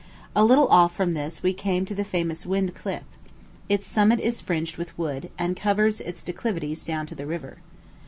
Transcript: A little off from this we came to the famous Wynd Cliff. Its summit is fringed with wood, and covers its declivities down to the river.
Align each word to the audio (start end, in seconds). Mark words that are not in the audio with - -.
A 0.35 0.43
little 0.43 0.67
off 0.69 0.95
from 0.95 1.13
this 1.13 1.43
we 1.43 1.53
came 1.53 1.85
to 1.85 1.93
the 1.93 2.03
famous 2.03 2.43
Wynd 2.43 2.73
Cliff. 2.73 3.03
Its 3.69 3.85
summit 3.85 4.19
is 4.19 4.41
fringed 4.41 4.77
with 4.77 4.97
wood, 4.97 5.29
and 5.37 5.55
covers 5.55 6.01
its 6.01 6.23
declivities 6.23 6.83
down 6.83 7.05
to 7.05 7.13
the 7.13 7.27
river. 7.27 7.59